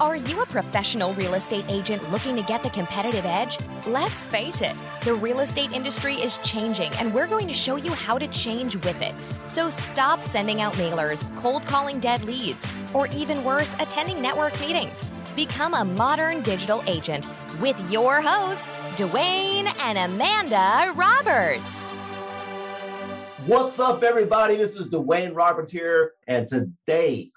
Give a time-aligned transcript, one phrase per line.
[0.00, 3.58] Are you a professional real estate agent looking to get the competitive edge?
[3.86, 7.92] Let's face it, the real estate industry is changing, and we're going to show you
[7.92, 9.12] how to change with it.
[9.48, 15.04] So stop sending out mailers, cold calling dead leads, or even worse, attending network meetings.
[15.36, 17.26] Become a modern digital agent
[17.60, 21.76] with your hosts, Dwayne and Amanda Roberts.
[23.44, 24.56] What's up, everybody?
[24.56, 27.32] This is Dwayne Roberts here, and today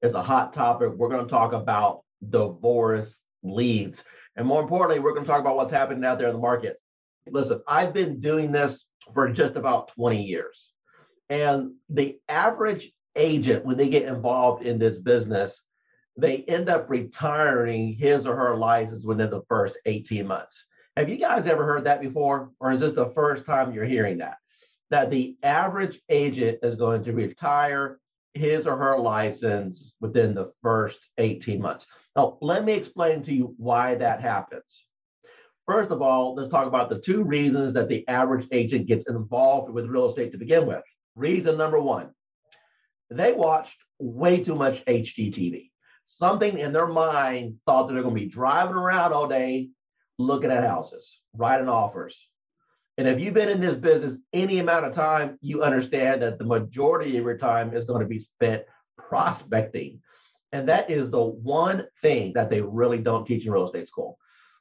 [0.00, 0.92] is a hot topic.
[0.94, 4.02] We're going to talk about divorce leads.
[4.36, 6.78] And more importantly, we're going to talk about what's happening out there in the market.
[7.26, 10.70] Listen, I've been doing this for just about 20 years.
[11.30, 15.62] And the average agent, when they get involved in this business,
[16.16, 20.64] they end up retiring his or her license within the first 18 months.
[20.96, 22.50] Have you guys ever heard that before?
[22.60, 24.36] Or is this the first time you're hearing that?
[24.90, 27.98] That the average agent is going to retire
[28.34, 31.86] his or her license within the first 18 months.
[32.16, 34.86] Now, let me explain to you why that happens.
[35.66, 39.72] First of all, let's talk about the two reasons that the average agent gets involved
[39.72, 40.82] with real estate to begin with.
[41.16, 42.10] Reason number one,
[43.10, 45.70] they watched way too much HGTV.
[46.06, 49.70] Something in their mind thought that they're going to be driving around all day
[50.18, 52.28] looking at houses, writing offers.
[52.98, 56.44] And if you've been in this business any amount of time, you understand that the
[56.44, 58.62] majority of your time is going to be spent
[58.96, 60.00] prospecting,
[60.54, 64.16] and that is the one thing that they really don't teach in real estate school.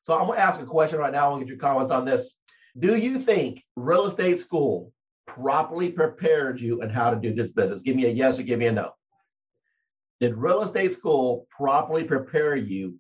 [0.06, 1.30] So I'm going to ask a question right now.
[1.30, 2.34] I'll get your comments on this.
[2.80, 4.92] Do you think real estate school
[5.28, 7.84] properly prepared you on how to do this business?
[7.84, 8.90] Give me a yes or give me a no.
[10.20, 12.96] Did real estate school properly prepare you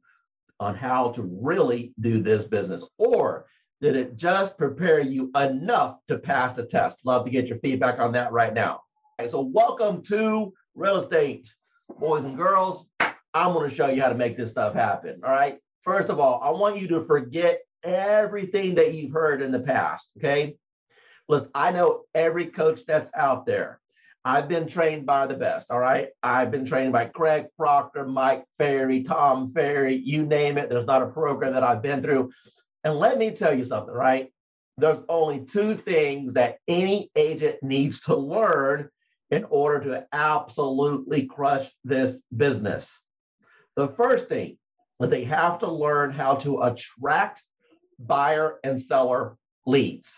[0.59, 2.85] on how to really do this business?
[2.99, 3.47] Or
[3.81, 6.99] did it just prepare you enough to pass the test?
[7.05, 8.81] Love to get your feedback on that right now.
[9.19, 11.51] Okay, so welcome to real estate
[11.99, 12.85] boys and girls,
[13.33, 15.21] I'm going to show you how to make this stuff happen.
[15.23, 15.57] All right.
[15.83, 20.09] First of all, I want you to forget everything that you've heard in the past.
[20.17, 20.55] Okay.
[21.27, 23.79] Listen, I know every coach that's out there.
[24.25, 25.67] I've been trained by the best.
[25.69, 26.09] All right.
[26.21, 30.69] I've been trained by Craig Proctor, Mike Ferry, Tom Ferry, you name it.
[30.69, 32.31] There's not a program that I've been through.
[32.85, 34.31] And let me tell you something, right?
[34.77, 38.89] There's only two things that any agent needs to learn
[39.33, 42.91] in order to absolutely crush this business.
[43.75, 44.59] The first thing
[45.01, 47.43] is they have to learn how to attract
[47.97, 50.11] buyer and seller leads.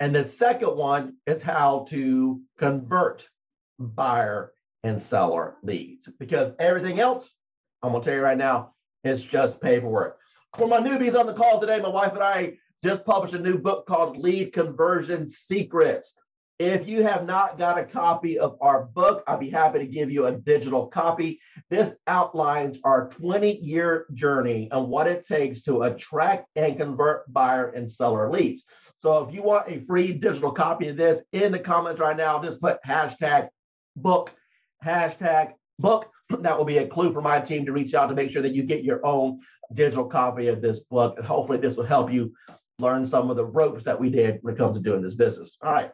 [0.00, 3.28] And the second one is how to convert
[3.78, 7.30] buyer and seller leads because everything else,
[7.82, 8.72] I'm going to tell you right now,
[9.04, 10.18] it's just paperwork.
[10.56, 13.58] For my newbies on the call today, my wife and I just published a new
[13.58, 16.14] book called Lead Conversion Secrets.
[16.58, 20.10] If you have not got a copy of our book, I'd be happy to give
[20.10, 21.40] you a digital copy.
[21.70, 27.70] This outlines our 20 year journey and what it takes to attract and convert buyer
[27.70, 28.64] and seller leads.
[29.02, 32.40] So if you want a free digital copy of this in the comments right now,
[32.42, 33.48] just put hashtag
[33.96, 34.32] book,
[34.84, 36.10] hashtag book.
[36.30, 38.54] That will be a clue for my team to reach out to make sure that
[38.54, 39.40] you get your own
[39.74, 41.14] digital copy of this book.
[41.18, 42.32] And hopefully, this will help you
[42.78, 45.56] learn some of the ropes that we did when it comes to doing this business.
[45.62, 45.90] All right.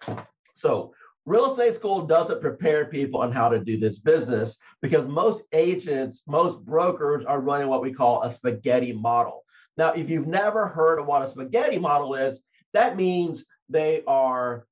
[0.59, 0.93] So
[1.25, 6.23] real estate school doesn't prepare people on how to do this business because most agents,
[6.27, 9.45] most brokers are running what we call a spaghetti model.
[9.77, 12.41] Now, if you've never heard of what a spaghetti model is,
[12.75, 14.67] that means they are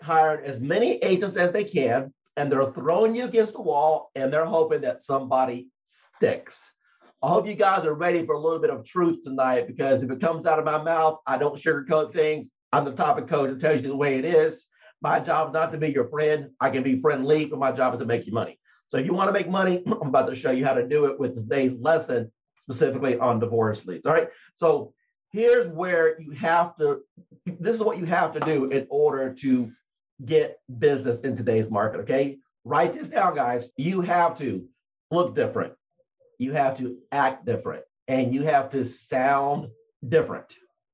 [0.00, 4.32] hiring as many agents as they can and they're throwing you against the wall and
[4.32, 6.58] they're hoping that somebody sticks.
[7.22, 10.10] I hope you guys are ready for a little bit of truth tonight because if
[10.10, 12.48] it comes out of my mouth, I don't sugarcoat things.
[12.72, 14.66] I'm the topic coach that tells you the way it is.
[15.02, 16.50] My job is not to be your friend.
[16.60, 18.58] I can be friendly, but my job is to make you money.
[18.90, 21.06] So if you want to make money, I'm about to show you how to do
[21.06, 22.30] it with today's lesson,
[22.62, 24.06] specifically on divorce leads.
[24.06, 24.28] All right.
[24.56, 24.92] So
[25.32, 27.00] here's where you have to,
[27.44, 29.70] this is what you have to do in order to
[30.24, 32.00] get business in today's market.
[32.00, 32.38] Okay.
[32.64, 33.68] Write this down, guys.
[33.76, 34.66] You have to
[35.10, 35.74] look different.
[36.38, 39.68] You have to act different and you have to sound
[40.06, 40.46] different.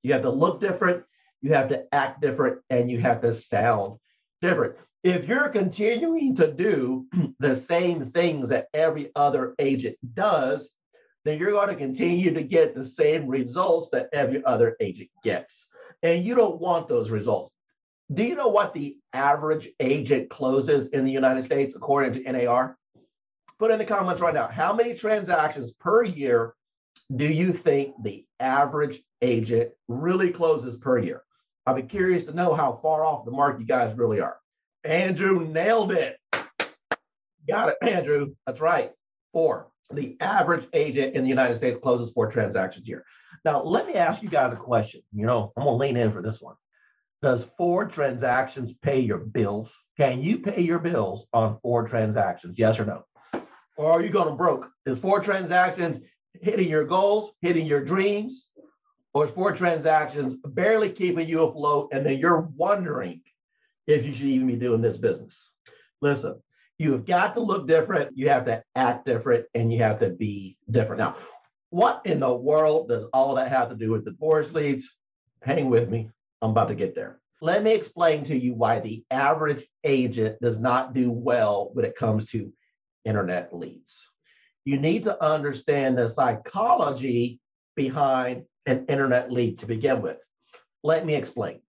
[0.03, 1.05] You have to look different
[1.43, 3.99] you have to act different and you have to sound
[4.43, 4.75] different.
[5.03, 7.07] If you're continuing to do
[7.39, 10.71] the same things that every other agent does,
[11.25, 15.67] then you're going to continue to get the same results that every other agent gets.
[16.03, 17.55] And you don't want those results.
[18.13, 22.77] Do you know what the average agent closes in the United States according to NAR?
[23.59, 24.49] Put in the comments right now.
[24.49, 26.55] How many transactions per year
[27.15, 31.23] do you think the average agent really closes per year?
[31.67, 34.37] I'll be curious to know how far off the mark you guys really are.
[34.85, 36.19] Andrew nailed it.
[37.49, 38.35] Got it, Andrew.
[38.47, 38.93] That's right.
[39.33, 39.69] Four.
[39.93, 43.05] the average agent in the United States closes four transactions a year.
[43.45, 45.03] Now, let me ask you guys a question.
[45.13, 46.55] You know, I'm going to lean in for this one.
[47.21, 49.73] Does four transactions pay your bills?
[49.97, 52.59] Can you pay your bills on four transactions?
[52.59, 53.05] Yes or no?
[53.77, 54.71] Or are you going to broke?
[54.87, 56.01] Is four transactions
[56.41, 58.49] hitting your goals, hitting your dreams?
[59.15, 63.21] Or four transactions barely keeping you afloat and then you're wondering
[63.87, 65.51] if you should even be doing this business?
[66.01, 66.41] Listen,
[66.79, 70.57] you've got to look different, you have to act different, and you have to be
[70.71, 71.01] different.
[71.01, 71.17] Now,
[71.71, 74.89] what in the world does all that have to do with divorce leads?
[75.43, 76.11] Hang with me.
[76.41, 77.21] I'm about to get there.
[77.41, 81.97] Let me explain to you why the average agent does not do well when it
[81.97, 82.53] comes to
[83.05, 84.01] internet leads.
[84.65, 87.41] You need to understand the psychology
[87.75, 90.19] behind an internet lead to begin with.
[90.83, 91.61] Let me explain.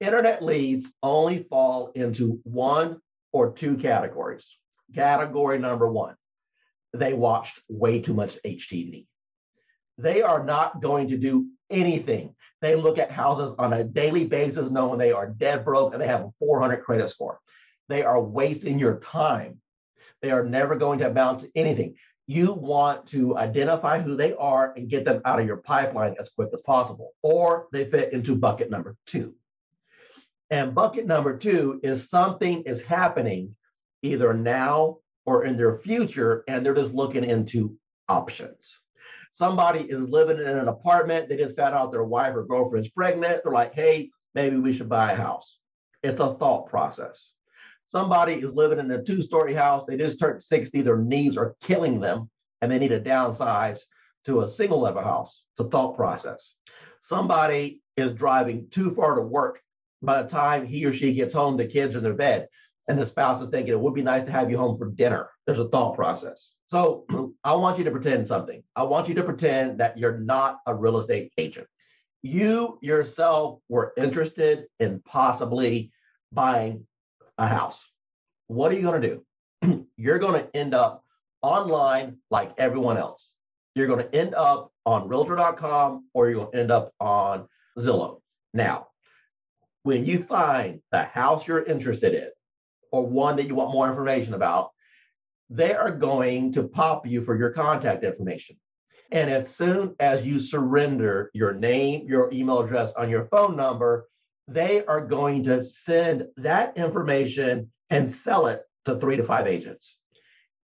[0.00, 3.00] Internet leads only fall into one
[3.32, 4.56] or two categories.
[4.94, 6.14] Category number one,
[6.92, 9.06] they watched way too much HGTV.
[9.98, 12.34] They are not going to do anything.
[12.62, 16.06] They look at houses on a daily basis, knowing they are dead broke and they
[16.06, 17.38] have a 400 credit score.
[17.88, 19.60] They are wasting your time.
[20.22, 21.96] They are never going to amount to anything.
[22.30, 26.30] You want to identify who they are and get them out of your pipeline as
[26.30, 29.34] quick as possible, or they fit into bucket number two.
[30.48, 33.56] And bucket number two is something is happening
[34.04, 37.76] either now or in their future, and they're just looking into
[38.08, 38.78] options.
[39.32, 43.40] Somebody is living in an apartment, they just found out their wife or girlfriend's pregnant.
[43.42, 45.58] They're like, hey, maybe we should buy a house.
[46.04, 47.32] It's a thought process.
[47.90, 51.56] Somebody is living in a two story house, they just turned 60, their knees are
[51.62, 52.30] killing them,
[52.62, 53.80] and they need to downsize
[54.26, 55.42] to a single level house.
[55.52, 56.54] It's a thought process.
[57.02, 59.60] Somebody is driving too far to work
[60.02, 62.48] by the time he or she gets home, the kids are in their bed,
[62.88, 65.30] and the spouse is thinking it would be nice to have you home for dinner.
[65.46, 66.52] There's a thought process.
[66.70, 67.06] So
[67.44, 68.62] I want you to pretend something.
[68.74, 71.66] I want you to pretend that you're not a real estate agent.
[72.22, 75.92] You yourself were interested in possibly
[76.32, 76.86] buying
[77.40, 77.84] a house.
[78.46, 79.22] What are you going to
[79.62, 79.86] do?
[79.96, 81.04] you're going to end up
[81.42, 83.32] online like everyone else.
[83.74, 87.48] You're going to end up on realtor.com or you're going to end up on
[87.78, 88.20] Zillow.
[88.52, 88.88] Now,
[89.84, 92.28] when you find the house you're interested in
[92.92, 94.70] or one that you want more information about,
[95.48, 98.56] they are going to pop you for your contact information.
[99.12, 104.08] And as soon as you surrender your name, your email address on your phone number,
[104.48, 109.98] they are going to send that information and sell it to three to five agents.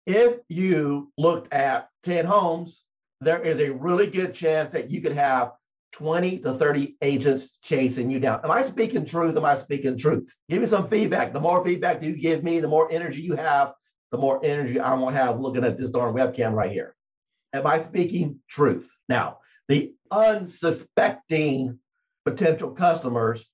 [0.06, 2.84] If you looked at 10 homes,
[3.22, 5.52] there is a really good chance that you could have
[5.94, 8.42] 20 to 30 agents chasing you down.
[8.44, 9.38] Am I speaking truth?
[9.38, 10.34] Am I speaking truth?
[10.50, 11.32] Give me some feedback.
[11.32, 13.74] The more feedback you give me, the more energy you have,
[14.12, 16.96] the more energy I'm going to have looking at this darn webcam right here.
[17.54, 18.90] Am I speaking truth?
[19.08, 19.38] Now,
[19.70, 21.80] the unsuspecting
[22.26, 23.46] potential customers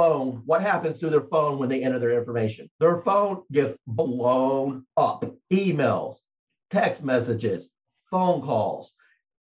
[0.00, 2.70] phone, what happens to their phone when they enter their information?
[2.80, 5.30] Their phone gets blown up.
[5.52, 6.16] Emails,
[6.70, 7.68] text messages,
[8.10, 8.92] phone calls.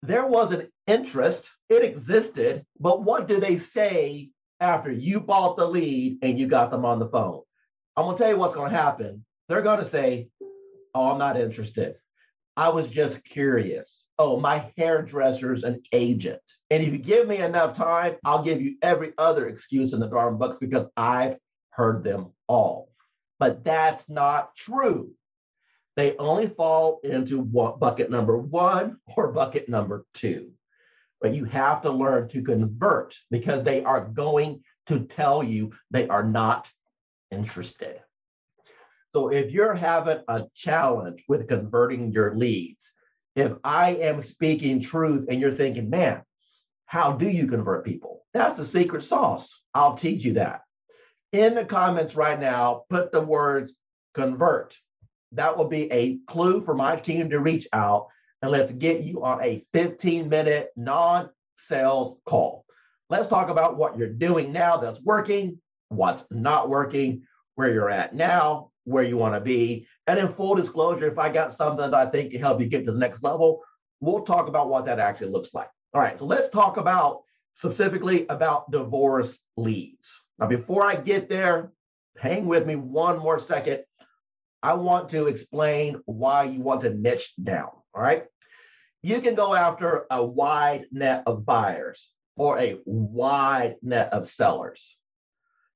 [0.02, 5.66] There was an interest, it existed, but what do they say after you bought the
[5.66, 7.42] lead and you got them on the phone?
[7.96, 9.24] I'm to tell you what's to happen.
[9.48, 10.28] They're to say,
[10.94, 11.96] Oh, I'm not interested.
[12.60, 14.04] I was just curious.
[14.18, 16.42] Oh, my hairdresser's an agent.
[16.70, 20.08] And if you give me enough time, I'll give you every other excuse in the
[20.08, 21.38] darn books because I've
[21.70, 22.90] heard them all.
[23.40, 25.12] But that's not true.
[25.96, 30.52] They only fall into what, bucket number one or bucket number two
[31.22, 36.08] but you have to learn to convert because they are going to tell you they
[36.08, 36.70] are not
[37.32, 38.00] interested.
[39.14, 42.92] So if you're having a challenge with converting your leads,
[43.36, 46.22] if I am speaking truth and you're thinking, man,
[46.86, 48.26] how do you convert people?
[48.34, 49.50] That's the secret sauce.
[49.74, 50.62] I'll teach you that.
[51.32, 53.74] In the comments right now, put the words
[54.14, 54.78] convert.
[55.34, 58.08] That will be a clue for my team to reach out
[58.42, 62.66] and let's get you on a 15 minute non sales call.
[63.10, 67.24] Let's talk about what you're doing now that's working, what's not working,
[67.56, 69.88] where you're at now, where you want to be.
[70.08, 72.86] And in full disclosure, if I got something that I think can help you get
[72.86, 73.64] to the next level,
[74.00, 75.70] we'll talk about what that actually looks like.
[75.94, 77.22] All right, so let's talk about
[77.56, 80.10] specifically about divorce leads.
[80.40, 81.72] Now, before I get there,
[82.18, 83.84] hang with me one more second.
[84.64, 87.70] I want to explain why you want to niche down.
[87.94, 88.26] All right.
[89.02, 94.98] You can go after a wide net of buyers or a wide net of sellers,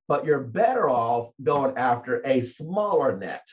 [0.08, 3.48] but you're better off going after a smaller net.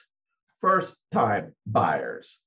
[0.61, 2.39] First time buyers,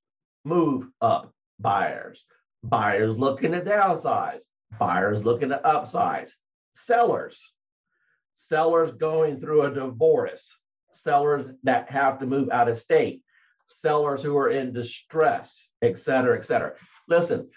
[0.44, 2.24] move up buyers,
[2.62, 4.42] buyers looking to downsize,
[4.78, 6.30] buyers looking to upsize,
[6.76, 7.40] sellers,
[8.36, 10.48] sellers going through a divorce,
[10.92, 13.22] sellers that have to move out of state,
[13.68, 16.74] sellers who are in distress, et cetera, et cetera.
[17.08, 17.48] Listen,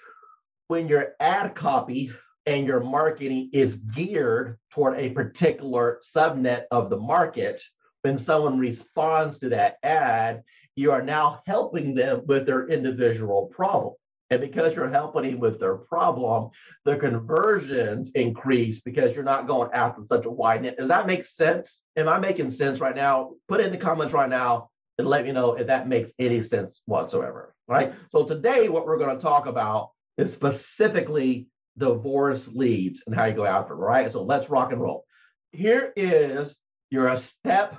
[0.68, 2.12] when your ad copy
[2.48, 7.62] and your marketing is geared toward a particular subnet of the market,
[8.04, 10.44] when someone responds to that ad,
[10.76, 13.94] you are now helping them with their individual problem.
[14.30, 16.52] And because you're helping them with their problem,
[16.86, 20.78] the conversions increase because you're not going after such a wide net.
[20.78, 21.82] Does that make sense?
[21.98, 23.32] Am I making sense right now?
[23.50, 26.82] Put in the comments right now and let me know if that makes any sense
[26.86, 27.54] whatsoever.
[27.68, 27.94] Right.
[28.14, 33.34] So today, what we're going to talk about is specifically divorce leads and how you
[33.36, 34.12] go after it, Right.
[34.12, 35.06] So let's rock and roll.
[35.52, 36.56] Here is
[36.90, 37.78] your step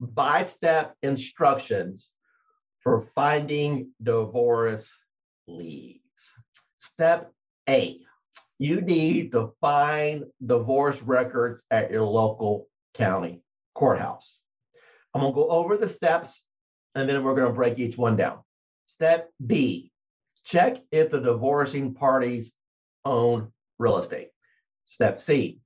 [0.00, 2.08] by step instructions
[2.80, 4.92] for finding divorce
[5.46, 6.00] leads.
[6.78, 7.32] Step
[7.68, 8.00] A,
[8.58, 13.42] you need to find divorce records at your local county
[13.74, 14.38] courthouse.
[15.14, 16.42] I'm going to go over the steps
[16.94, 18.38] and then we're going to break each one down.
[18.86, 19.90] Step B,
[20.44, 22.52] check if the divorcing parties
[23.06, 24.30] own real estate.
[24.84, 25.60] Step C,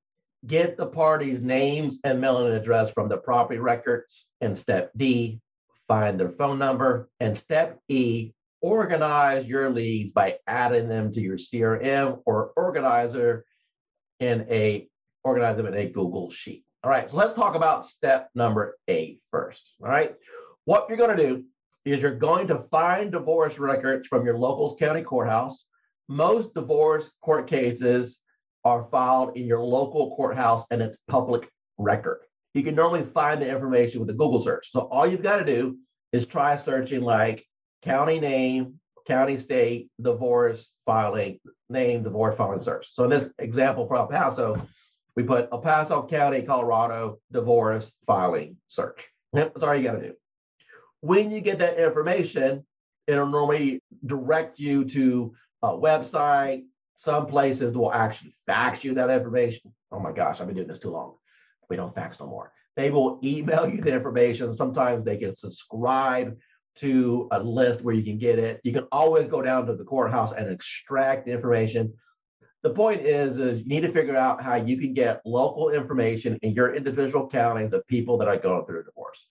[0.47, 4.27] get the parties' names and mailing address from the property records.
[4.41, 5.41] And step D,
[5.89, 7.09] find their phone number.
[7.19, 13.45] And step E, organize your leads by adding them to your CRM or organizer
[14.21, 14.89] in a
[15.25, 16.65] organize them in a Google sheet.
[16.83, 19.75] All right, so let's talk about step number eight first.
[19.83, 20.15] All right,
[20.65, 21.45] what you're going to do
[21.85, 25.65] is you're going to find divorce records from your local county courthouse.
[26.11, 28.19] Most divorce court cases
[28.65, 31.49] are filed in your local courthouse and it's public
[31.79, 32.23] record.
[32.53, 34.73] You can normally find the information with a Google search.
[34.73, 35.79] So all you've got to do
[36.13, 37.47] is try searching like
[37.83, 41.39] county name, county state, divorce filing,
[41.69, 42.93] name, divorce filing search.
[42.93, 44.61] So in this example for El Paso,
[45.15, 49.09] we put El Paso County, Colorado, divorce filing search.
[49.33, 50.15] That's all you got to do.
[51.03, 52.67] When you get that information,
[53.07, 56.65] it'll normally direct you to a website.
[56.97, 59.73] Some places will actually fax you that information.
[59.91, 61.15] Oh my gosh, I've been doing this too long.
[61.69, 62.53] We don't fax no more.
[62.77, 64.55] They will email you the information.
[64.55, 66.37] Sometimes they can subscribe
[66.77, 68.61] to a list where you can get it.
[68.65, 71.93] You can always go down to the courthouse and extract the information.
[72.63, 76.39] The point is, is you need to figure out how you can get local information
[76.43, 79.27] in your individual counties of people that are going through a divorce.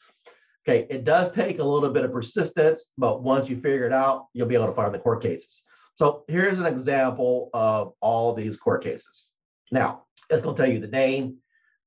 [0.67, 4.27] Okay, it does take a little bit of persistence, but once you figure it out,
[4.33, 5.63] you'll be able to find the court cases.
[5.99, 9.27] So here's an example of all these court cases.
[9.69, 11.35] Now, it's going to tell you the name,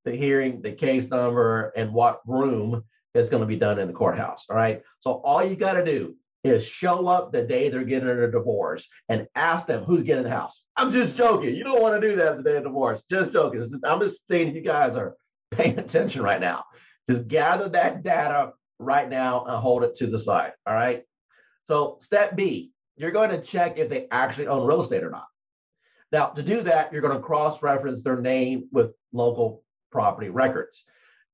[0.04, 3.94] the hearing, the case number, and what room is going to be done in the
[3.94, 4.44] courthouse.
[4.50, 4.82] All right.
[5.00, 6.14] So all you got to do
[6.44, 10.30] is show up the day they're getting a divorce and ask them who's getting the
[10.30, 10.62] house.
[10.76, 11.54] I'm just joking.
[11.54, 13.02] You don't want to do that the day of divorce.
[13.08, 13.80] Just joking.
[13.82, 15.16] I'm just saying if you guys are
[15.52, 16.64] paying attention right now.
[17.08, 20.52] Just gather that data right now and hold it to the side.
[20.66, 21.04] All right.
[21.66, 25.26] So step B, you're going to check if they actually own real estate or not.
[26.10, 30.84] Now, to do that, you're going to cross-reference their name with local property records.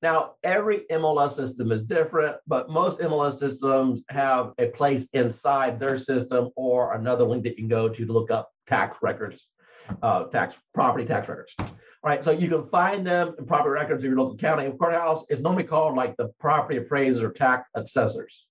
[0.00, 5.98] Now, every MLS system is different, but most MLS systems have a place inside their
[5.98, 9.48] system or another link that you can go to to look up tax records,
[10.02, 11.56] uh, tax property tax records.
[11.58, 11.66] All
[12.04, 15.24] right, so you can find them in property records of your local county courthouse.
[15.28, 18.46] It's normally called like the property appraisers or tax assessors.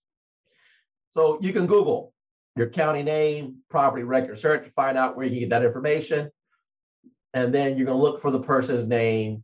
[1.13, 2.13] So you can Google
[2.57, 6.29] your county name, property record search, to find out where you get that information.
[7.33, 9.43] And then you're going to look for the person's name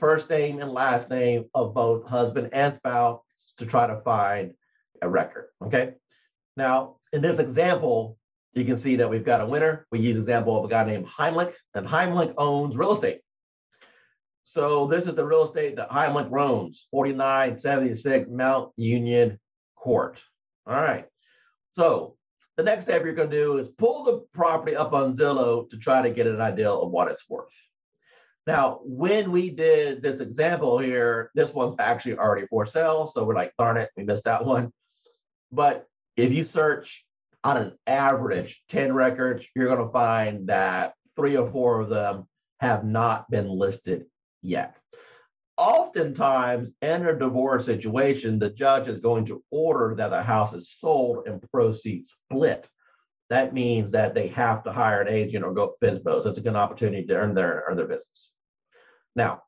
[0.00, 3.20] first name and last name of both husband and spouse
[3.58, 4.54] to try to find
[5.02, 5.48] a record.
[5.62, 5.92] Okay.
[6.56, 8.16] Now, in this example,
[8.54, 9.86] you can see that we've got a winner.
[9.92, 13.20] We use example of a guy named Heimlich, and Heimlich owns real estate.
[14.42, 19.38] So this is the real estate that Heimlich owns, 4976 Mount Union
[19.76, 20.18] Court.
[20.66, 21.06] All right.
[21.76, 22.16] So
[22.60, 25.78] the next step you're going to do is pull the property up on Zillow to
[25.78, 27.48] try to get an idea of what it's worth.
[28.46, 33.10] Now, when we did this example here, this one's actually already for sale.
[33.14, 34.74] So we're like, darn it, we missed that one.
[35.50, 35.86] But
[36.18, 37.06] if you search
[37.42, 42.26] on an average 10 records, you're going to find that three or four of them
[42.58, 44.04] have not been listed
[44.42, 44.76] yet.
[45.60, 50.70] Oftentimes, in a divorce situation, the judge is going to order that the house is
[50.70, 52.66] sold and proceeds split.
[53.28, 56.22] That means that they have to hire an agent or go FSBO.
[56.22, 58.30] So it's a good opportunity to earn their, earn their business.
[59.14, 59.42] Now,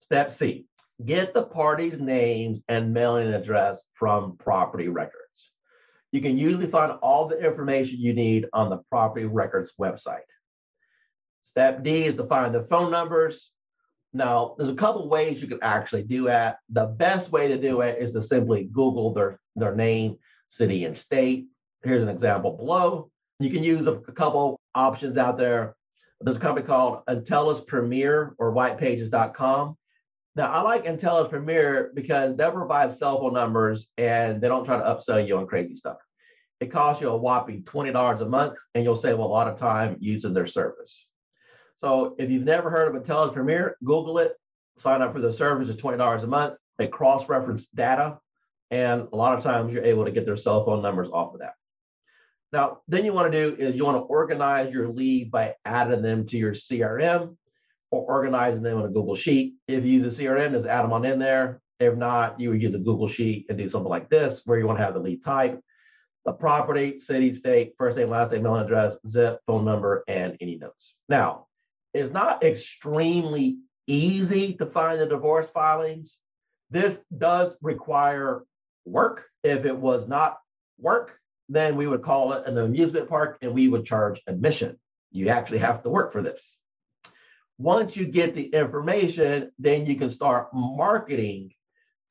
[0.00, 0.66] step C,
[1.02, 5.52] get the parties' names and mailing address from property records.
[6.12, 10.28] You can usually find all the information you need on the property records website.
[11.44, 13.50] Step D is to find the phone numbers.
[14.12, 16.58] Now, there's a couple ways you can actually do that.
[16.70, 20.16] The best way to do it is to simply Google their, their name,
[20.50, 21.46] city, and state.
[21.82, 23.10] Here's an example below.
[23.38, 25.76] You can use a, a couple options out there.
[26.20, 29.76] There's a company called Intelius Premier or whitepages.com.
[30.34, 34.78] Now, I like Intelius Premier because they provide cell phone numbers and they don't try
[34.78, 35.98] to upsell you on crazy stuff.
[36.60, 39.96] It costs you a whopping $20 a month and you'll save a lot of time
[40.00, 41.07] using their service.
[41.82, 44.34] So if you've never heard of Intelius Premier, Google it,
[44.78, 45.68] sign up for the service.
[45.68, 46.54] It's $20 a month.
[46.78, 48.18] They cross-reference data
[48.70, 51.40] and a lot of times you're able to get their cell phone numbers off of
[51.40, 51.54] that.
[52.52, 56.02] Now, then you want to do is you want to organize your lead by adding
[56.02, 57.36] them to your CRM
[57.90, 59.54] or organizing them in a Google Sheet.
[59.66, 61.60] If you use a CRM, just add them on in there.
[61.80, 64.66] If not, you would use a Google Sheet and do something like this, where you
[64.66, 65.60] want to have the lead type,
[66.24, 70.56] the property, city, state, first name, last name, mailing address, zip, phone number, and any
[70.56, 70.94] notes.
[71.08, 71.47] Now,
[71.94, 76.18] it's not extremely easy to find the divorce filings.
[76.70, 78.44] This does require
[78.84, 79.26] work.
[79.42, 80.38] If it was not
[80.78, 81.18] work,
[81.48, 84.78] then we would call it an amusement park and we would charge admission.
[85.10, 86.58] You actually have to work for this.
[87.56, 91.50] Once you get the information, then you can start marketing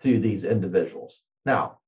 [0.03, 1.21] to these individuals.
[1.45, 1.79] Now,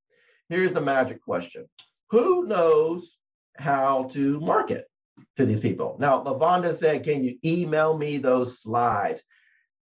[0.48, 1.68] here's the magic question
[2.12, 3.18] Who knows
[3.58, 4.89] how to market
[5.38, 5.98] to these people?
[6.00, 9.22] Now, Lavonda said, Can you email me those slides?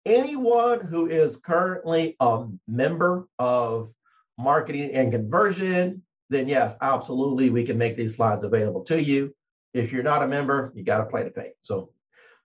[0.06, 3.94] Anyone who is currently a member of
[4.38, 9.36] marketing and conversion, then yes, absolutely, we can make these slides available to you.
[9.74, 11.52] If you're not a member, you got to play to pay.
[11.62, 11.92] So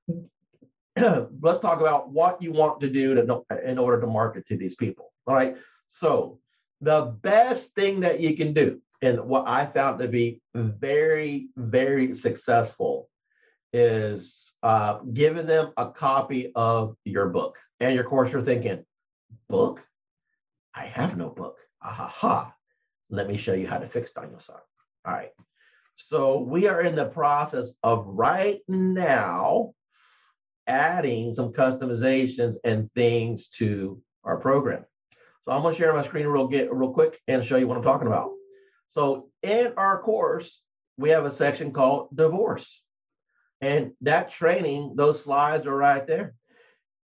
[0.97, 4.75] let's talk about what you want to do to in order to market to these
[4.75, 5.13] people.
[5.27, 5.57] All right.
[5.89, 6.41] So
[6.81, 12.15] the best thing that you can do, and what I found to be very, very
[12.15, 13.09] successful,
[13.73, 17.59] is uh, giving them a copy of your book.
[17.81, 18.85] And of course, you're thinking,
[19.49, 19.81] book?
[20.75, 21.59] I have no book.
[21.83, 22.55] Aha, ha
[23.11, 24.57] Let me show you how to fix Daniel San.
[25.07, 25.31] All right.
[25.97, 29.73] So we are in the process of right now
[30.67, 34.85] adding some customizations and things to our program.
[35.45, 37.77] So I'm going to share my screen real get real quick and show you what
[37.77, 38.33] I'm talking about.
[38.97, 40.63] So in our course,
[40.97, 42.83] we have a section called divorce.
[43.61, 46.35] And that training, those slides are right there.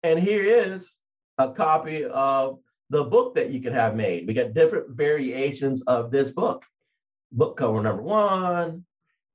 [0.03, 0.91] And here is
[1.37, 4.27] a copy of the book that you can have made.
[4.27, 6.65] We got different variations of this book.
[7.33, 8.87] Book cover number one,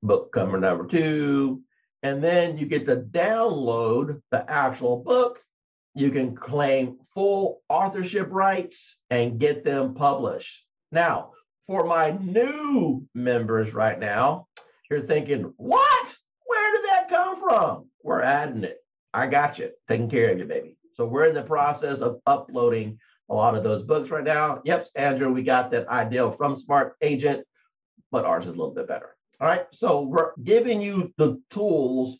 [0.02, 1.62] book cover number two,
[2.02, 5.38] and then you get to download the actual book.
[5.94, 10.64] You can claim full authorship rights and get them published.
[10.90, 11.32] Now,
[11.66, 14.46] for my new members right now,
[14.90, 16.16] you're thinking, what?
[16.46, 17.88] Where did that come from?
[18.02, 18.78] We're adding it.
[19.12, 20.76] I got you, taking care of you, baby.
[20.94, 24.60] So we're in the process of uploading a lot of those books right now.
[24.64, 27.46] Yep, Andrew, we got that idea from Smart Agent,
[28.10, 29.16] but ours is a little bit better.
[29.40, 29.66] All right.
[29.72, 32.18] So we're giving you the tools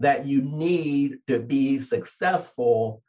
[0.00, 3.02] that you need to be successful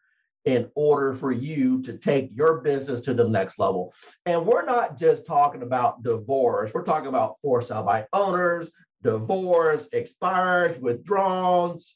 [0.45, 3.93] in order for you to take your business to the next level.
[4.25, 8.69] And we're not just talking about divorce, we're talking about for sale by owners,
[9.01, 11.95] divorce, expires, withdrawals.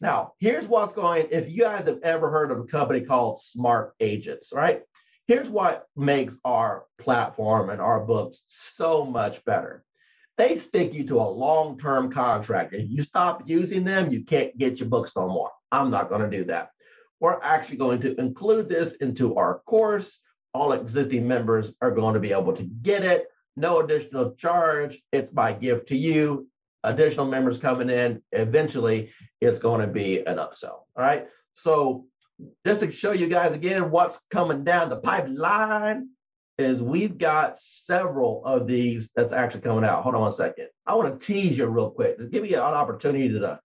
[0.00, 3.94] Now, here's what's going if you guys have ever heard of a company called Smart
[4.00, 4.82] Agents, right?
[5.26, 9.84] Here's what makes our platform and our books so much better
[10.36, 12.74] they stick you to a long term contract.
[12.74, 15.50] If you stop using them, you can't get your books no more.
[15.70, 16.70] I'm not going to do that.
[17.24, 20.20] We're actually going to include this into our course.
[20.52, 23.28] All existing members are going to be able to get it.
[23.56, 25.00] No additional charge.
[25.10, 26.46] It's my gift to you.
[26.82, 29.10] Additional members coming in, eventually
[29.40, 30.82] it's going to be an upsell.
[30.94, 31.26] All right.
[31.54, 32.04] So
[32.66, 36.10] just to show you guys again what's coming down the pipeline,
[36.58, 40.02] is we've got several of these that's actually coming out.
[40.02, 40.66] Hold on one second.
[40.86, 42.18] I want to tease you real quick.
[42.18, 43.60] Just give me an opportunity to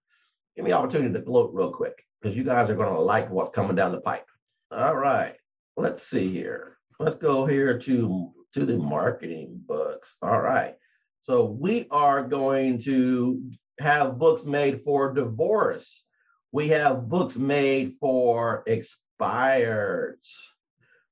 [0.55, 3.29] give me an opportunity to gloat real quick because you guys are going to like
[3.29, 4.25] what's coming down the pipe.
[4.71, 5.35] All right.
[5.77, 6.77] Let's see here.
[6.99, 10.09] Let's go here to to the marketing books.
[10.21, 10.75] All right.
[11.23, 13.41] So we are going to
[13.79, 16.03] have books made for divorce.
[16.51, 20.17] We have books made for expires.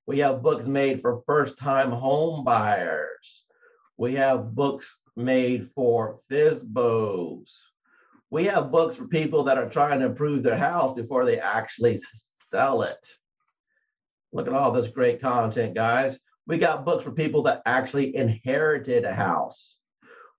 [0.07, 3.45] We have books made for first time home buyers.
[3.97, 7.51] We have books made for FSBOs.
[8.29, 12.01] We have books for people that are trying to improve their house before they actually
[12.49, 12.97] sell it.
[14.33, 16.17] Look at all this great content, guys.
[16.45, 19.77] We got books for people that actually inherited a house.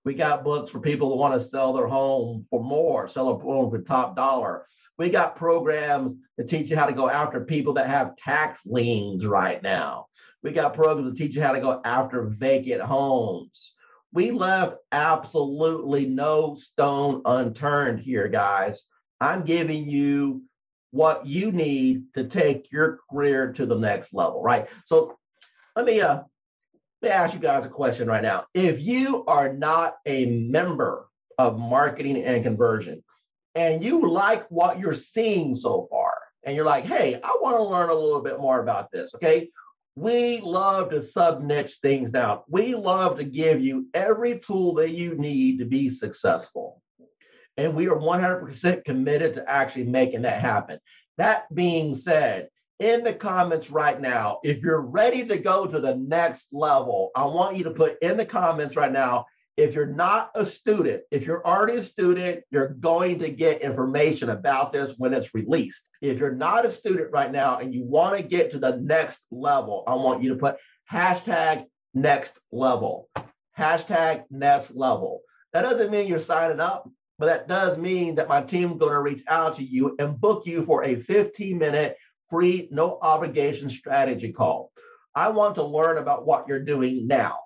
[0.05, 3.37] We got books for people that want to sell their home for more, sell a
[3.37, 4.65] home for top dollar.
[4.97, 9.25] We got programs that teach you how to go after people that have tax liens
[9.25, 10.07] right now.
[10.41, 13.73] We got programs that teach you how to go after vacant homes.
[14.11, 18.83] We left absolutely no stone unturned here, guys.
[19.21, 20.43] I'm giving you
[20.91, 24.67] what you need to take your career to the next level, right?
[24.85, 25.17] So
[25.75, 26.21] let me uh
[27.01, 28.45] let me ask you guys a question right now.
[28.53, 33.03] If you are not a member of marketing and conversion
[33.55, 37.63] and you like what you're seeing so far, and you're like, hey, I want to
[37.63, 39.49] learn a little bit more about this, okay?
[39.99, 42.39] We love to sub niche things down.
[42.47, 46.81] We love to give you every tool that you need to be successful.
[47.57, 50.79] And we are 100% committed to actually making that happen.
[51.17, 52.47] That being said,
[52.79, 57.25] in the comments right now, if you're ready to go to the next level, I
[57.25, 59.25] want you to put in the comments right now.
[59.59, 64.29] If you're not a student, if you're already a student, you're going to get information
[64.29, 65.89] about this when it's released.
[66.01, 69.19] If you're not a student right now and you want to get to the next
[69.31, 70.55] level, I want you to put
[70.89, 73.09] hashtag next level.
[73.57, 75.23] Hashtag next level.
[75.51, 79.01] That doesn't mean you're signing up, but that does mean that my team going to
[79.01, 81.97] reach out to you and book you for a 15 minute
[82.29, 84.71] free, no obligation strategy call.
[85.13, 87.39] I want to learn about what you're doing now.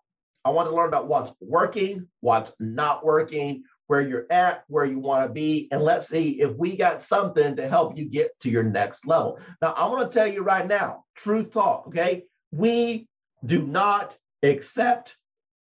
[0.46, 5.00] I want to learn about what's working, what's not working, where you're at, where you
[5.00, 8.50] want to be, and let's see if we got something to help you get to
[8.50, 9.40] your next level.
[9.62, 12.26] Now, I want to tell you right now, truth talk, okay?
[12.52, 13.08] We
[13.46, 15.18] do not accept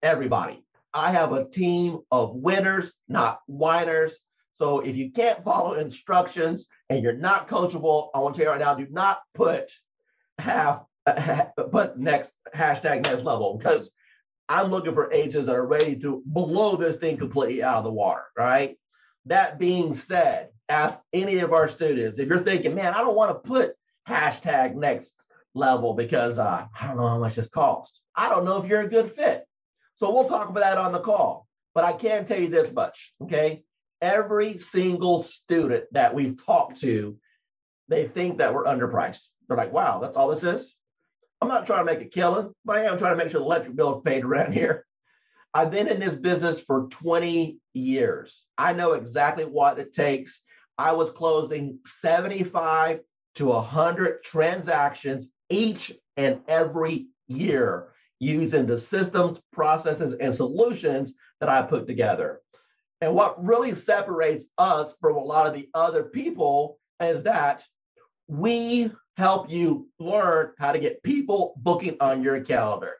[0.02, 0.64] everybody.
[0.94, 4.14] I have a team of winners, not whiners.
[4.54, 8.58] So if you can't follow instructions and you're not coachable, I want to tell you
[8.58, 9.70] right now, do not put
[10.38, 10.82] half
[11.70, 13.90] put next hashtag next level because
[14.48, 17.92] I'm looking for agents that are ready to blow this thing completely out of the
[17.92, 18.78] water, right?
[19.26, 23.30] That being said, ask any of our students if you're thinking, man, I don't want
[23.30, 23.74] to put
[24.08, 25.22] hashtag next
[25.54, 28.00] level because uh, I don't know how much this costs.
[28.14, 29.44] I don't know if you're a good fit.
[29.96, 31.46] So we'll talk about that on the call.
[31.74, 33.62] But I can tell you this much, okay?
[34.00, 37.18] Every single student that we've talked to,
[37.88, 39.20] they think that we're underpriced.
[39.46, 40.74] They're like, wow, that's all this is?
[41.40, 43.46] I'm not trying to make a killing, but I am trying to make sure the
[43.46, 44.84] electric bill is paid around here.
[45.54, 48.44] I've been in this business for 20 years.
[48.56, 50.42] I know exactly what it takes.
[50.76, 53.00] I was closing 75
[53.36, 57.88] to 100 transactions each and every year
[58.20, 62.40] using the systems, processes, and solutions that I put together.
[63.00, 67.64] And what really separates us from a lot of the other people is that
[68.26, 72.94] we help you learn how to get people booking on your calendar.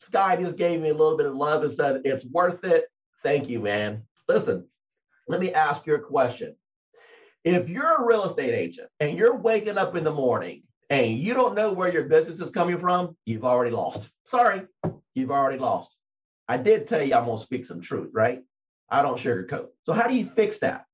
[0.00, 2.86] Sky just gave me a little bit of love and said, it's worth it.
[3.24, 4.04] Thank you, man.
[4.28, 4.68] Listen,
[5.26, 6.54] let me ask you a question.
[7.42, 11.34] If you're a real estate agent and you're waking up in the morning and you
[11.34, 14.08] don't know where your business is coming from, you've already lost.
[14.28, 14.62] Sorry,
[15.14, 15.90] you've already lost.
[16.46, 18.42] I did tell you I'm going to speak some truth, right?
[18.88, 19.66] I don't sugarcoat.
[19.84, 20.84] So, how do you fix that?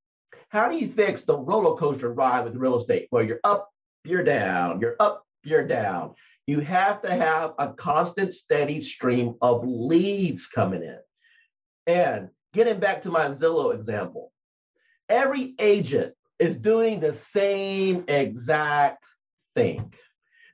[0.48, 3.68] How do you fix the roller coaster ride with real estate where you're up,
[4.04, 6.14] you're down, you're up, you're down?
[6.46, 10.98] You have to have a constant, steady stream of leads coming in.
[11.86, 14.30] And getting back to my Zillow example,
[15.08, 19.02] every agent is doing the same exact
[19.54, 19.92] thing.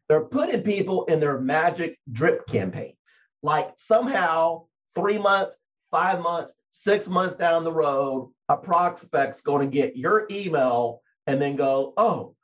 [0.08, 2.94] They're putting people in their magic drip campaign.
[3.42, 5.56] Like somehow, three months,
[5.90, 11.40] five months, six months down the road, a prospect's going to get your email and
[11.40, 12.34] then go, Oh,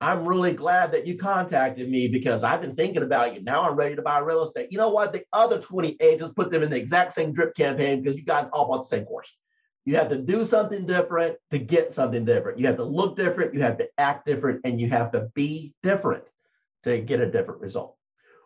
[0.00, 3.42] I'm really glad that you contacted me because I've been thinking about you.
[3.42, 4.68] Now I'm ready to buy real estate.
[4.70, 5.12] You know what?
[5.12, 8.46] The other 20 agents put them in the exact same drip campaign because you guys
[8.52, 9.34] all bought the same course.
[9.86, 12.58] You have to do something different to get something different.
[12.58, 15.72] You have to look different, you have to act different, and you have to be
[15.82, 16.24] different
[16.84, 17.96] to get a different result.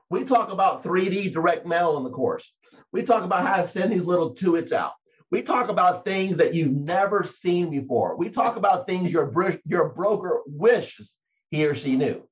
[0.09, 2.53] We talk about 3D direct mail in the course.
[2.93, 4.93] We talk about how to send these little tuits out.
[5.31, 8.17] We talk about things that you've never seen before.
[8.17, 9.33] We talk about things your,
[9.65, 11.11] your broker wishes
[11.51, 12.23] he or she knew.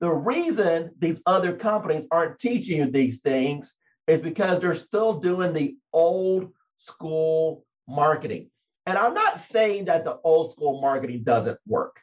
[0.00, 3.72] The reason these other companies aren't teaching you these things
[4.06, 8.50] is because they're still doing the old school marketing.
[8.84, 11.98] And I'm not saying that the old school marketing doesn't work.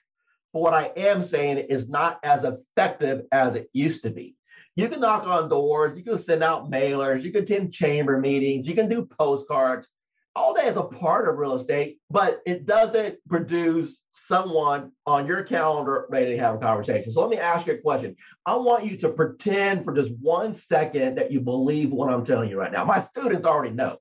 [0.51, 4.36] But what I am saying is not as effective as it used to be.
[4.75, 8.67] You can knock on doors, you can send out mailers, you can attend chamber meetings,
[8.67, 9.88] you can do postcards.
[10.35, 15.43] All that is a part of real estate, but it doesn't produce someone on your
[15.43, 17.13] calendar ready to have a conversation.
[17.13, 18.15] So let me ask you a question.
[18.45, 22.49] I want you to pretend for just one second that you believe what I'm telling
[22.49, 22.83] you right now.
[22.83, 23.97] My students already know.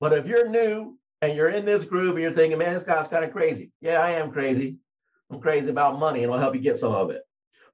[0.00, 3.08] But if you're new and you're in this group and you're thinking, man, this guy's
[3.08, 3.70] kind of crazy.
[3.80, 4.78] Yeah, I am crazy.
[5.30, 7.22] I'm crazy about money and I'll help you get some of it.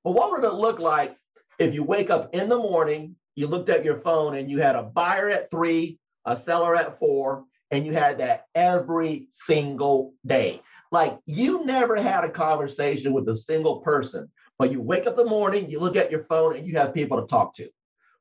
[0.05, 1.17] But what would it look like
[1.59, 4.77] if you wake up in the morning, you looked at your phone and you had
[4.77, 10.61] a buyer at three, a seller at four, and you had that every single day?
[10.93, 15.25] Like you never had a conversation with a single person, but you wake up in
[15.25, 17.69] the morning, you look at your phone, and you have people to talk to.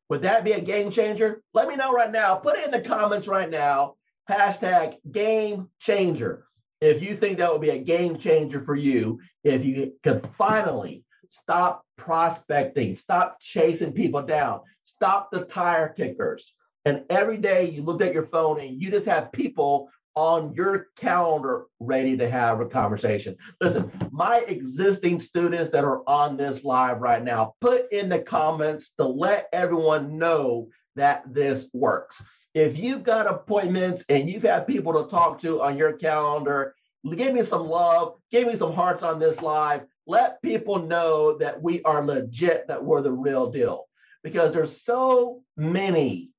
[0.09, 1.41] Would that be a game changer?
[1.53, 2.35] Let me know right now.
[2.35, 3.95] Put it in the comments right now.
[4.29, 6.45] Hashtag game changer.
[6.81, 11.03] If you think that would be a game changer for you, if you could finally
[11.29, 16.53] stop prospecting, stop chasing people down, stop the tire kickers.
[16.85, 20.87] And every day you look at your phone and you just have people on your
[20.97, 23.35] calendar ready to have a conversation.
[23.61, 28.91] Listen, my existing students that are on this live right now, put in the comments
[28.97, 32.21] to let everyone know that this works.
[32.53, 36.75] If you've got appointments and you've had people to talk to on your calendar,
[37.15, 39.83] give me some love, give me some hearts on this live.
[40.07, 43.85] Let people know that we are legit, that we're the real deal.
[44.23, 46.31] Because there's so many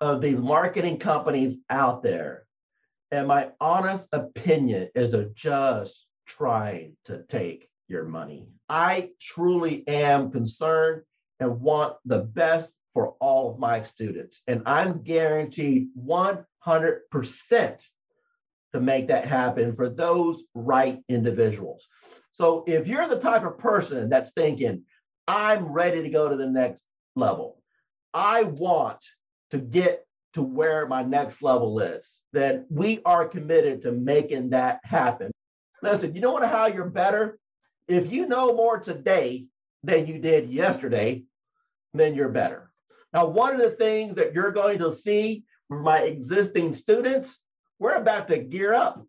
[0.00, 2.46] of these marketing companies out there
[3.10, 8.48] and my honest opinion is they're just trying to take your money.
[8.68, 11.02] I truly am concerned
[11.38, 14.42] and want the best for all of my students.
[14.48, 16.40] And I'm guaranteed 100%
[18.72, 21.86] to make that happen for those right individuals.
[22.32, 24.82] So if you're the type of person that's thinking,
[25.28, 27.62] I'm ready to go to the next level,
[28.12, 28.98] I want
[29.50, 34.80] to get to where my next level is, that we are committed to making that
[34.84, 35.30] happen.
[35.82, 37.38] Listen, you want to how you're better?
[37.88, 39.46] If you know more today
[39.82, 41.24] than you did yesterday,
[41.94, 42.70] then you're better.
[43.12, 47.38] Now, one of the things that you're going to see for my existing students,
[47.78, 49.04] we're about to gear up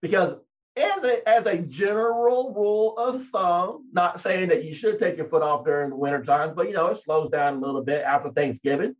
[0.00, 0.34] because
[0.76, 5.28] as a, as a general rule of thumb, not saying that you should take your
[5.28, 8.02] foot off during the winter times, but you know, it slows down a little bit
[8.02, 8.94] after Thanksgiving.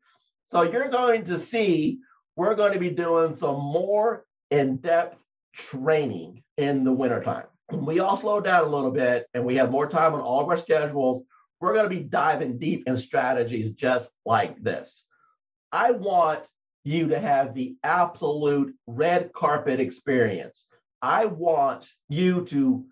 [0.51, 2.01] So you're going to see
[2.37, 5.17] we're going to be doing some more in-depth
[5.55, 7.45] training in the wintertime.
[7.73, 10.49] We all slow down a little bit and we have more time on all of
[10.49, 11.25] our schedules.
[11.61, 15.05] We're going to be diving deep in strategies just like this.
[15.71, 16.41] I want
[16.85, 20.65] you to have the absolute red carpet experience.
[21.03, 22.85] I want you to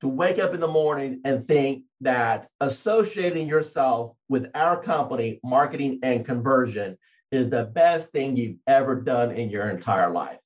[0.00, 6.00] to wake up in the morning and think that associating yourself with our company, marketing
[6.02, 6.96] and conversion,
[7.30, 10.38] is the best thing you've ever done in your entire life.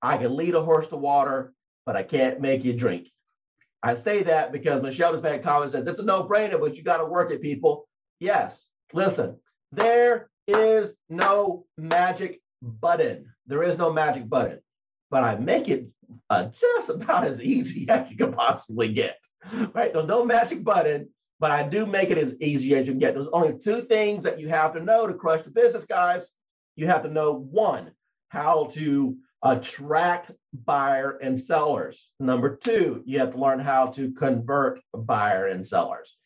[0.00, 1.52] I can lead a horse to water,
[1.86, 3.08] but I can't make you drink.
[3.82, 6.82] I say that because Michelle just made a comment says it's a no-brainer, but you
[6.82, 7.86] got to work it, people.
[8.18, 9.38] Yes, listen,
[9.72, 13.26] there is no magic button.
[13.46, 14.60] There is no magic button,
[15.10, 15.88] but I make it
[16.30, 19.16] uh, just about as easy as you can possibly get.
[19.74, 19.92] Right?
[19.92, 21.08] There's no magic button,
[21.40, 23.14] but I do make it as easy as you can get.
[23.14, 26.26] There's only two things that you have to know to crush the business, guys.
[26.76, 27.92] You have to know one,
[28.28, 30.32] how to attract
[30.64, 32.08] buyer and sellers.
[32.18, 36.16] Number two, you have to learn how to convert buyer and sellers.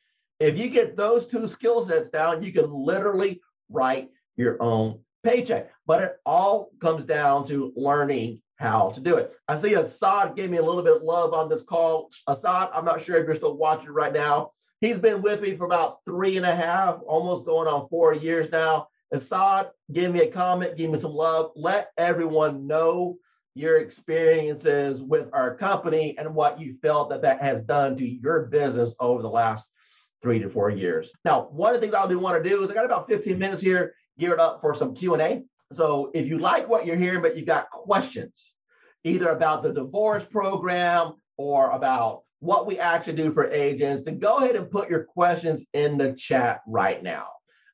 [0.40, 5.70] If you get those two skill sets down, you can literally write your own paycheck.
[5.86, 9.32] But it all comes down to learning how to do it.
[9.46, 12.10] I see Assad gave me a little bit of love on this call.
[12.26, 14.50] Assad, I'm not sure if you're still watching right now.
[14.80, 18.50] He's been with me for about three and a half, almost going on four years
[18.50, 18.88] now.
[19.12, 21.52] Assad, give me a comment, give me some love.
[21.56, 23.16] Let everyone know
[23.54, 28.46] your experiences with our company and what you felt that that has done to your
[28.46, 29.66] business over the last
[30.22, 31.10] three to four years.
[31.24, 33.38] Now, one of the things I do want to do is I got about 15
[33.38, 35.44] minutes here geared up for some Q&A.
[35.74, 38.54] So if you like what you're hearing, but you got questions,
[39.04, 44.38] either about the divorce program or about what we actually do for agents, then go
[44.38, 47.28] ahead and put your questions in the chat right now.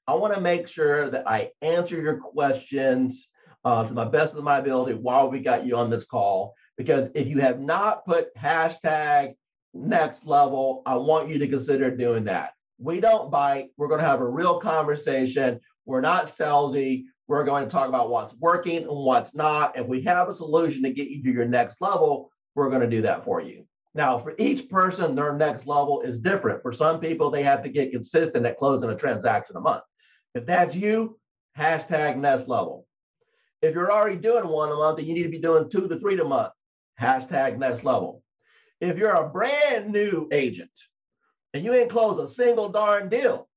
[0.07, 3.29] I want to make sure that I answer your questions
[3.65, 6.55] uh, to my best of my ability while we got you on this call.
[6.77, 9.35] Because if you have not put hashtag
[9.73, 12.51] next level, I want you to consider doing that.
[12.79, 13.69] We don't bite.
[13.77, 15.61] We're going to have a real conversation.
[15.87, 17.05] We're not salesy.
[17.27, 19.79] We're going to talk about what's working and what's not.
[19.79, 22.91] If we have a solution to get you to your next level, we're going to
[22.91, 23.65] do that for you.
[23.95, 26.63] Now, for each person, their next level is different.
[26.63, 29.85] For some people, they have to get consistent at closing a transaction a month.
[30.35, 31.19] If that's you,
[31.57, 32.87] hashtag next level.
[33.63, 35.99] If you're already doing one a month, then you need to be doing two to
[35.99, 36.53] three a month.
[37.01, 38.23] Hashtag next level.
[38.81, 40.71] If you're a brand new agent
[41.55, 43.49] and you ain't closed a single darn deal,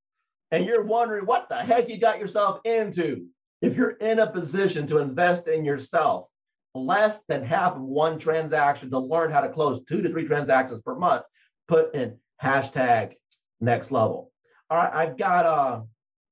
[0.51, 3.27] and you're wondering what the heck you got yourself into,
[3.61, 6.27] if you're in a position to invest in yourself,
[6.75, 10.81] less than half of one transaction to learn how to close two to three transactions
[10.83, 11.23] per month,
[11.67, 13.13] put in hashtag
[13.59, 14.31] next level.
[14.69, 15.83] All right, I've got a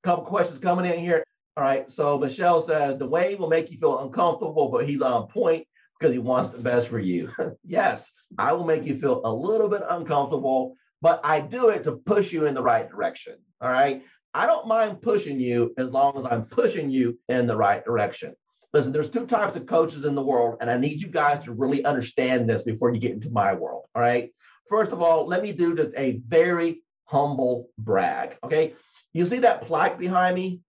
[0.04, 1.24] couple questions coming in here.
[1.58, 5.28] All right, so Michelle says the way will make you feel uncomfortable, but he's on
[5.28, 5.66] point
[6.00, 7.32] because he wants the best for you.
[7.64, 11.94] yes, I will make you feel a little bit uncomfortable, but I do it to
[11.94, 13.36] push you in the right direction.
[13.62, 14.04] All right.
[14.36, 18.36] I don't mind pushing you as long as I'm pushing you in the right direction.
[18.74, 21.54] Listen, there's two types of coaches in the world, and I need you guys to
[21.54, 23.84] really understand this before you get into my world.
[23.96, 24.34] All right.
[24.70, 28.38] First of all, let me do just a very humble brag.
[28.44, 28.74] Okay.
[29.14, 30.60] You see that plaque behind me?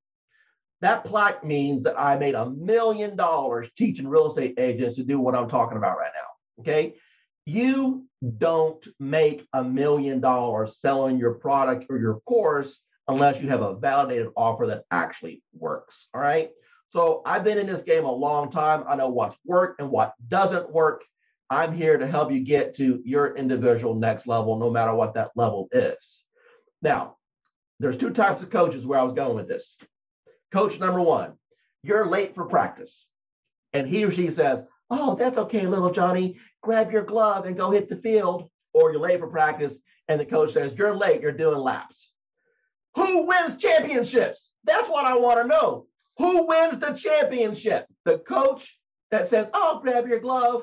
[0.81, 5.18] That plaque means that I made a million dollars teaching real estate agents to do
[5.18, 6.62] what I'm talking about right now.
[6.62, 6.94] Okay.
[7.46, 8.07] You
[8.38, 13.75] don't make a million dollars selling your product or your course unless you have a
[13.75, 16.09] validated offer that actually works.
[16.14, 16.51] All right.
[16.90, 18.85] So I've been in this game a long time.
[18.88, 21.05] I know what's worked and what doesn't work.
[21.51, 25.31] I'm here to help you get to your individual next level, no matter what that
[25.37, 26.25] level is.
[26.83, 27.16] Now,
[27.79, 29.79] there's two types of coaches where I was going with this.
[30.53, 31.35] Coach number one,
[31.83, 33.09] you're late for practice.
[33.73, 36.38] And he or she says, Oh, that's okay, little Johnny.
[36.62, 38.49] Grab your glove and go hit the field.
[38.73, 42.11] Or you're late for practice, and the coach says, You're late, you're doing laps.
[42.97, 44.53] Who wins championships?
[44.65, 45.87] That's what I want to know.
[46.19, 47.87] Who wins the championship?
[48.05, 48.79] The coach
[49.11, 50.63] that says, Oh, grab your glove,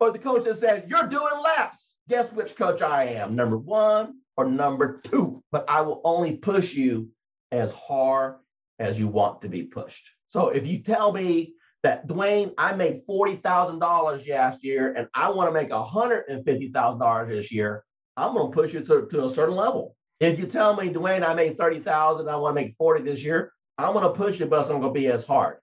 [0.00, 1.86] or the coach that says, You're doing laps.
[2.08, 5.42] Guess which coach I am, number one or number two?
[5.52, 7.10] But I will only push you
[7.52, 8.36] as hard
[8.78, 10.04] as you want to be pushed.
[10.28, 15.48] So if you tell me that Dwayne, I made $40,000 last year and I want
[15.48, 17.84] to make $150,000 this year,
[18.16, 19.94] I'm going to push you to, to a certain level.
[20.20, 23.52] If you tell me, Dwayne, I made 30,000, I want to make 40 this year,
[23.76, 25.56] I'm going to push you, but not going to be as hard.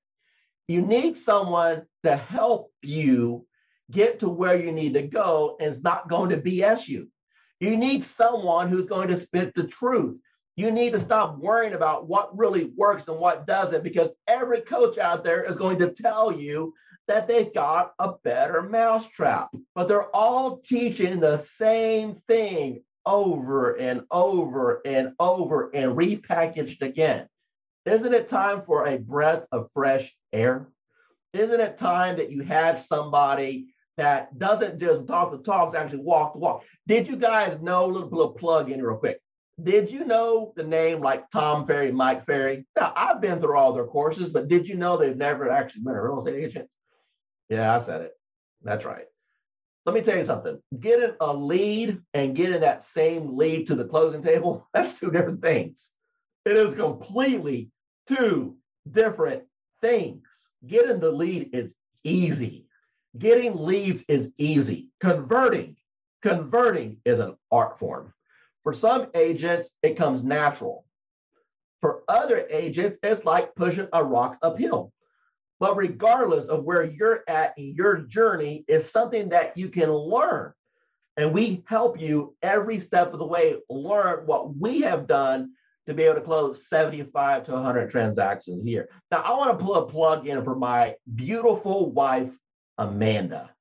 [0.67, 3.45] You need someone to help you
[3.89, 7.09] get to where you need to go and it's not going to BS you.
[7.59, 10.17] You need someone who's going to spit the truth.
[10.55, 14.97] You need to stop worrying about what really works and what doesn't because every coach
[14.97, 16.73] out there is going to tell you
[17.07, 24.01] that they've got a better mousetrap, but they're all teaching the same thing over and
[24.11, 27.27] over and over and repackaged again.
[27.85, 30.67] Isn't it time for a breath of fresh air?
[31.33, 36.33] Isn't it time that you have somebody that doesn't just talk the talks, actually walk
[36.33, 36.63] the walk?
[36.87, 39.19] Did you guys know, little, little plug in real quick.
[39.61, 42.65] Did you know the name like Tom Ferry, Mike Ferry?
[42.75, 45.95] Now, I've been through all their courses, but did you know they've never actually been
[45.95, 46.69] a real estate agent?
[47.49, 48.13] Yeah, I said it.
[48.63, 49.05] That's right.
[49.85, 50.59] Let me tell you something.
[50.79, 55.41] Getting a lead and getting that same lead to the closing table, that's two different
[55.41, 55.91] things.
[56.45, 57.71] It is completely
[58.07, 58.57] two
[58.91, 59.43] different
[59.81, 60.23] things.
[60.67, 62.67] Getting the lead is easy.
[63.17, 64.89] Getting leads is easy.
[65.01, 65.75] Converting,
[66.21, 68.13] converting is an art form.
[68.63, 70.85] For some agents, it comes natural.
[71.81, 74.93] For other agents, it's like pushing a rock uphill.
[75.61, 80.53] But regardless of where you're at in your journey, is something that you can learn.
[81.17, 85.51] And we help you every step of the way learn what we have done
[85.85, 88.89] to be able to close 75 to 100 transactions a year.
[89.11, 92.31] Now, I want to pull a plug in for my beautiful wife,
[92.79, 93.51] Amanda.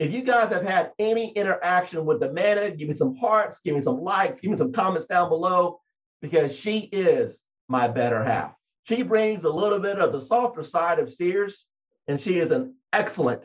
[0.00, 3.82] If you guys have had any interaction with Amanda, give me some hearts, give me
[3.82, 5.80] some likes, give me some comments down below,
[6.20, 8.52] because she is my better half.
[8.88, 11.66] She brings a little bit of the softer side of Sears,
[12.06, 13.42] and she is an excellent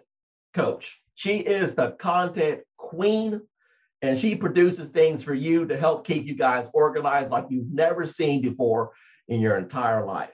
[0.53, 1.01] coach.
[1.15, 3.41] She is the content queen,
[4.03, 8.05] and she produces things for you to help keep you guys organized like you've never
[8.05, 8.91] seen before
[9.27, 10.29] in your entire life.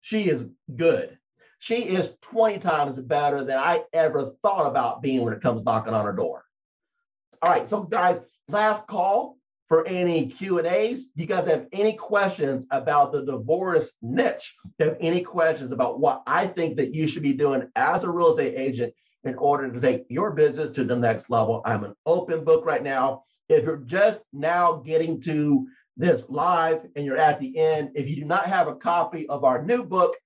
[0.00, 1.16] She is good.
[1.60, 5.94] She is 20 times better than I ever thought about being when it comes knocking
[5.94, 6.44] on her door.
[7.42, 9.36] All right, so guys, last call
[9.70, 11.04] for any Q&As.
[11.14, 14.56] You guys have any questions about the divorce niche?
[14.80, 18.32] Have any questions about what I think that you should be doing as a real
[18.32, 18.92] estate agent
[19.22, 21.62] in order to take your business to the next level?
[21.64, 23.22] I'm an open book right now.
[23.48, 28.16] If you're just now getting to this live and you're at the end, if you
[28.16, 30.16] do not have a copy of our new book,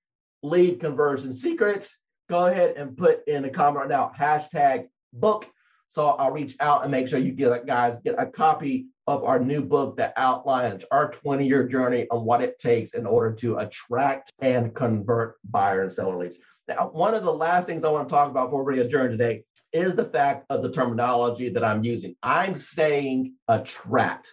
[0.41, 1.95] lead conversion secrets,
[2.29, 5.47] go ahead and put in the comment right now, hashtag book.
[5.95, 9.39] So I'll reach out and make sure you get guys get a copy of our
[9.39, 13.59] new book that outlines our 20 year journey on what it takes in order to
[13.59, 16.35] attract and convert buyer and seller leads.
[16.67, 19.43] Now, one of the last things I want to talk about before we adjourn today
[19.71, 22.17] is the fact of the terminology that I'm using.
[22.21, 24.27] I'm saying attract.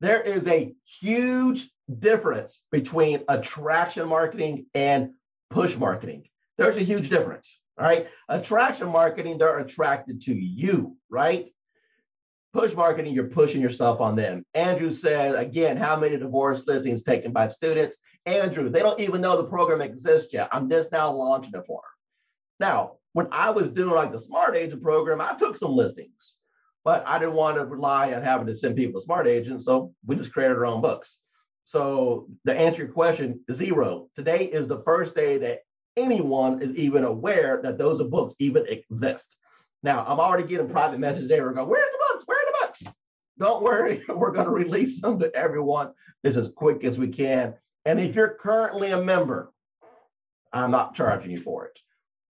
[0.00, 5.10] There is a huge difference between attraction marketing and
[5.48, 6.24] push marketing.
[6.58, 7.56] There's a huge difference.
[7.78, 8.08] All right.
[8.28, 11.46] Attraction marketing, they're attracted to you, right?
[12.52, 14.44] Push marketing, you're pushing yourself on them.
[14.54, 17.96] Andrew said, again, how many divorce listings taken by students?
[18.26, 20.48] Andrew, they don't even know the program exists yet.
[20.52, 21.90] I'm just now launching it for them.
[22.60, 26.34] Now, when I was doing like the Smart Agent program, I took some listings,
[26.84, 29.64] but I didn't want to rely on having to send people to Smart Agents.
[29.64, 31.16] So we just created our own books.
[31.64, 34.08] So to answer your question, zero.
[34.14, 35.60] Today is the first day that
[35.96, 39.36] anyone is even aware that those books even exist.
[39.84, 41.52] Now, I'm already getting private messages there.
[41.52, 42.24] Go, where's the books?
[42.26, 42.96] Where are the books?
[43.38, 47.52] Don't worry, we're going to release them to everyone this as quick as we can.
[47.84, 49.52] And if you're currently a member,
[50.54, 51.78] I'm not charging you for it.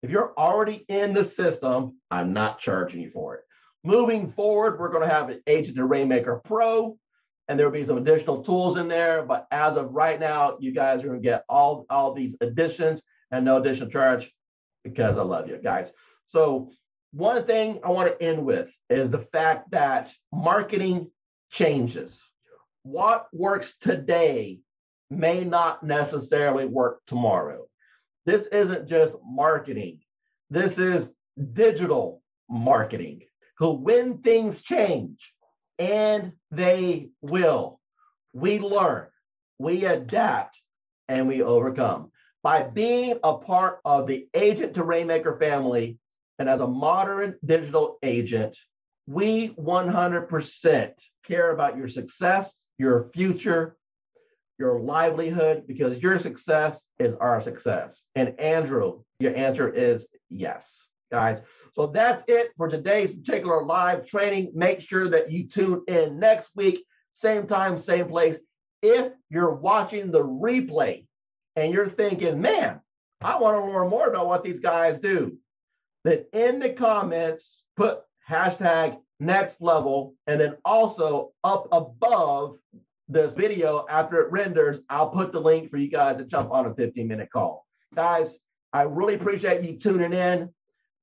[0.02, 3.42] If you're already in the system, I'm not charging you for it.
[3.84, 6.98] Moving forward, we're going to have an Agent to Rainmaker Pro,
[7.50, 9.24] and there'll be some additional tools in there.
[9.24, 13.02] But as of right now, you guys are going to get all, all these additions
[13.30, 14.32] and no additional charge
[14.86, 15.92] because I love you guys.
[16.30, 16.72] So
[17.12, 21.12] one thing I want to end with is the fact that marketing
[21.52, 22.22] changes.
[22.84, 24.60] What works today
[25.10, 27.66] may not necessarily work tomorrow.
[28.26, 30.00] This isn't just marketing.
[30.50, 31.12] This is
[31.54, 33.24] digital marketing.
[33.58, 35.34] So when things change,
[35.78, 37.80] and they will,
[38.34, 39.08] we learn,
[39.58, 40.62] we adapt,
[41.08, 42.12] and we overcome.
[42.44, 45.98] By being a part of the Agent to Rainmaker family,
[46.42, 48.58] and as a modern digital agent,
[49.06, 50.92] we 100%
[51.24, 53.78] care about your success, your future,
[54.58, 58.02] your livelihood, because your success is our success.
[58.16, 61.44] And Andrew, your answer is yes, guys.
[61.76, 64.52] So that's it for today's particular live training.
[64.56, 66.84] Make sure that you tune in next week,
[67.14, 68.40] same time, same place.
[68.82, 71.06] If you're watching the replay
[71.56, 72.82] and you're thinking, man,
[73.22, 75.38] I want to learn more about what these guys do,
[76.04, 78.00] then in the comments, put
[78.30, 80.16] hashtag next level.
[80.28, 82.58] And then also up above
[83.08, 86.66] this video, after it renders, I'll put the link for you guys to jump on
[86.66, 87.66] a 15 minute call.
[87.94, 88.34] Guys,
[88.74, 90.50] I really appreciate you tuning in.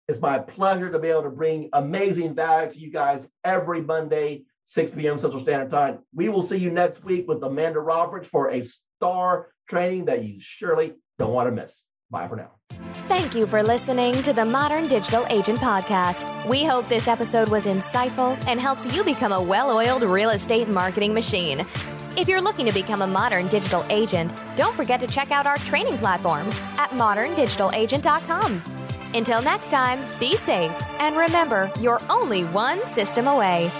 [0.09, 4.45] It's my pleasure to be able to bring amazing value to you guys every Monday,
[4.67, 5.21] 6 p.m.
[5.21, 5.99] Central Standard Time.
[6.15, 10.37] We will see you next week with Amanda Roberts for a star training that you
[10.41, 11.79] surely don't want to miss.
[12.11, 12.51] Bye for now.
[13.09, 16.49] Thank you for listening to the Modern Digital Agent Podcast.
[16.49, 20.69] We hope this episode was insightful and helps you become a well oiled real estate
[20.69, 21.67] marketing machine.
[22.17, 25.57] If you're looking to become a modern digital agent, don't forget to check out our
[25.59, 26.49] training platform
[26.79, 28.63] at moderndigitalagent.com.
[29.15, 33.71] Until next time, be safe and remember, you're only one system away.